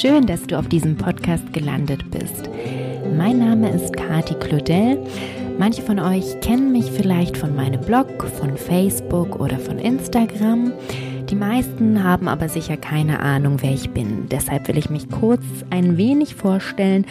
[0.00, 2.48] Schön, dass du auf diesem Podcast gelandet bist.
[3.16, 5.04] Mein Name ist Kati Claudel.
[5.58, 10.70] Manche von euch kennen mich vielleicht von meinem Blog, von Facebook oder von Instagram.
[11.28, 14.28] Die meisten haben aber sicher keine Ahnung, wer ich bin.
[14.28, 17.04] Deshalb will ich mich kurz ein wenig vorstellen,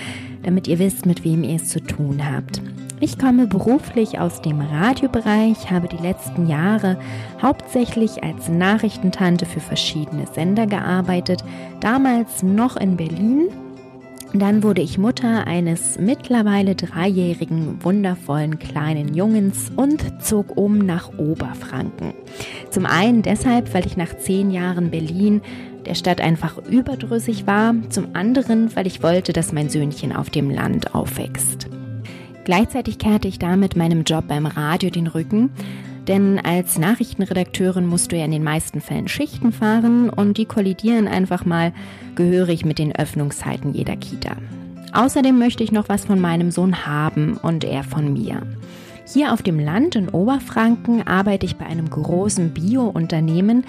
[0.43, 2.61] damit ihr wisst, mit wem ihr es zu tun habt.
[2.99, 6.97] Ich komme beruflich aus dem Radiobereich, habe die letzten Jahre
[7.39, 11.43] hauptsächlich als Nachrichtentante für verschiedene Sender gearbeitet,
[11.79, 13.49] damals noch in Berlin.
[14.33, 22.13] Dann wurde ich Mutter eines mittlerweile dreijährigen, wundervollen kleinen Jungens und zog um nach Oberfranken.
[22.71, 25.41] Zum einen deshalb, weil ich nach zehn Jahren Berlin
[25.85, 30.49] der Stadt einfach überdrüssig war, zum anderen, weil ich wollte, dass mein Söhnchen auf dem
[30.49, 31.69] Land aufwächst.
[32.47, 35.49] Gleichzeitig kehrte ich damit meinem Job beim Radio den Rücken,
[36.07, 41.09] denn als Nachrichtenredakteurin musst du ja in den meisten Fällen Schichten fahren und die kollidieren
[41.09, 41.73] einfach mal
[42.15, 44.37] gehörig mit den Öffnungszeiten jeder Kita.
[44.93, 48.43] Außerdem möchte ich noch was von meinem Sohn haben und er von mir.
[49.13, 53.65] Hier auf dem Land in Oberfranken arbeite ich bei einem großen Bio-Unternehmen,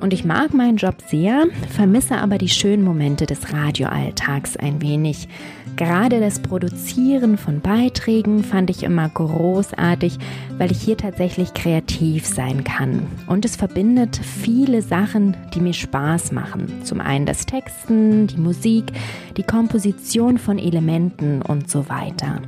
[0.00, 5.28] und ich mag meinen Job sehr, vermisse aber die schönen Momente des Radioalltags ein wenig.
[5.76, 10.18] Gerade das Produzieren von Beiträgen fand ich immer großartig,
[10.58, 13.06] weil ich hier tatsächlich kreativ sein kann.
[13.26, 16.84] Und es verbindet viele Sachen, die mir Spaß machen.
[16.84, 18.92] Zum einen das Texten, die Musik,
[19.36, 22.40] die Komposition von Elementen und so weiter.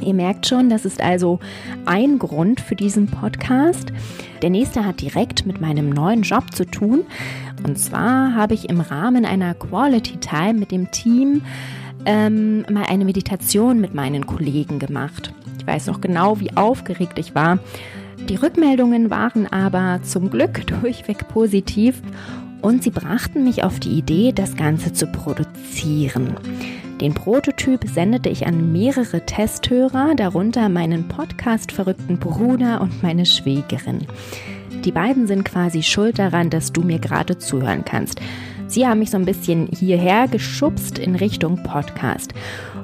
[0.00, 1.38] Ihr merkt schon, das ist also
[1.86, 3.92] ein Grund für diesen Podcast.
[4.42, 7.04] Der nächste hat direkt mit meinem neuen Job zu tun.
[7.66, 11.42] Und zwar habe ich im Rahmen einer Quality Time mit dem Team
[12.06, 15.32] ähm, mal eine Meditation mit meinen Kollegen gemacht.
[15.58, 17.58] Ich weiß noch genau, wie aufgeregt ich war.
[18.28, 22.02] Die Rückmeldungen waren aber zum Glück durchweg positiv
[22.60, 26.34] und sie brachten mich auf die Idee, das Ganze zu produzieren.
[27.00, 34.06] Den Prototyp sendete ich an mehrere Testhörer, darunter meinen Podcast-verrückten Bruder und meine Schwägerin.
[34.84, 38.20] Die beiden sind quasi schuld daran, dass du mir gerade zuhören kannst.
[38.68, 42.32] Sie haben mich so ein bisschen hierher geschubst in Richtung Podcast.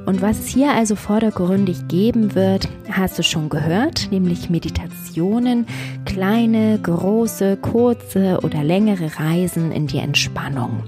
[0.07, 5.67] Und was es hier also vordergründig geben wird, hast du schon gehört, nämlich Meditationen,
[6.05, 10.83] kleine, große, kurze oder längere Reisen in die Entspannung.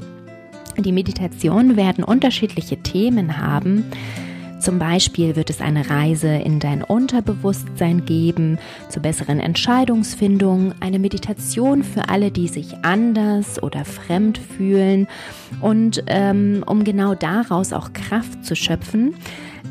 [0.78, 3.84] Die Meditationen werden unterschiedliche Themen haben.
[4.62, 11.82] Zum Beispiel wird es eine Reise in dein Unterbewusstsein geben, zur besseren Entscheidungsfindung, eine Meditation
[11.82, 15.08] für alle, die sich anders oder fremd fühlen
[15.60, 19.16] und ähm, um genau daraus auch Kraft zu schöpfen,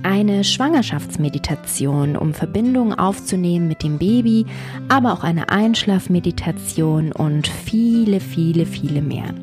[0.03, 4.45] eine Schwangerschaftsmeditation, um Verbindungen aufzunehmen mit dem Baby,
[4.89, 9.33] aber auch eine Einschlafmeditation und viele, viele, viele mehr.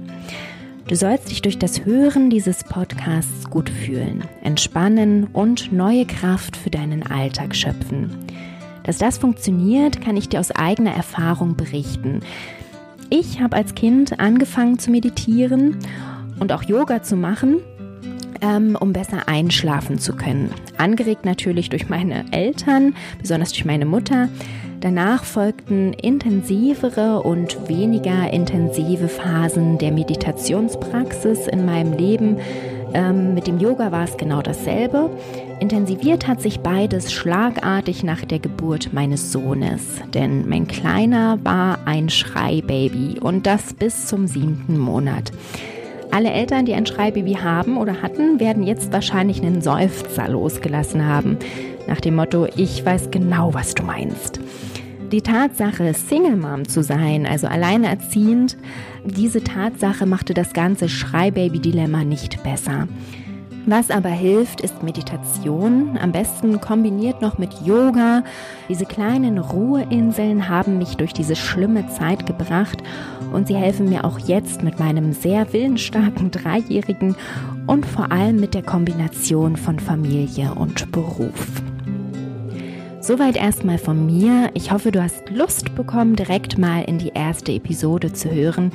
[0.89, 6.71] Du sollst dich durch das Hören dieses Podcasts gut fühlen, entspannen und neue Kraft für
[6.71, 8.17] deinen Alltag schöpfen.
[8.85, 12.21] Dass das funktioniert, kann ich dir aus eigener Erfahrung berichten.
[13.11, 15.77] Ich habe als Kind angefangen zu meditieren
[16.41, 17.57] und auch Yoga zu machen,
[18.41, 20.51] ähm, um besser einschlafen zu können.
[20.77, 24.29] Angeregt natürlich durch meine Eltern, besonders durch meine Mutter.
[24.81, 32.37] Danach folgten intensivere und weniger intensive Phasen der Meditationspraxis in meinem Leben.
[32.95, 35.11] Ähm, mit dem Yoga war es genau dasselbe.
[35.61, 39.83] Intensiviert hat sich beides schlagartig nach der Geburt meines Sohnes,
[40.15, 45.33] denn mein Kleiner war ein Schreibaby und das bis zum siebten Monat.
[46.11, 51.39] Alle Eltern, die ein Schreibaby haben oder hatten, werden jetzt wahrscheinlich einen Seufzer losgelassen haben.
[51.87, 54.41] Nach dem Motto, ich weiß genau, was du meinst.
[55.13, 58.57] Die Tatsache, Single Mom zu sein, also alleinerziehend,
[59.05, 62.89] diese Tatsache machte das ganze Schreibaby-Dilemma nicht besser.
[63.71, 68.25] Was aber hilft, ist Meditation, am besten kombiniert noch mit Yoga.
[68.71, 72.83] Diese kleinen Ruheinseln haben mich durch diese schlimme Zeit gebracht
[73.31, 77.15] und sie helfen mir auch jetzt mit meinem sehr willensstarken Dreijährigen
[77.67, 81.63] und vor allem mit der Kombination von Familie und Beruf.
[83.09, 84.51] Soweit erstmal von mir.
[84.53, 88.71] Ich hoffe, du hast Lust bekommen, direkt mal in die erste Episode zu hören.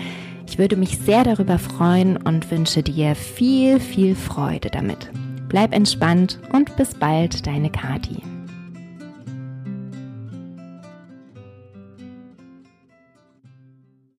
[0.48, 5.12] Ich würde mich sehr darüber freuen und wünsche dir viel, viel Freude damit.
[5.50, 8.33] Bleib entspannt und bis bald, deine Kati.